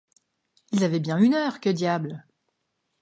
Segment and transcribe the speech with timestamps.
[0.71, 2.25] Ils avaient bien une heure, que diable!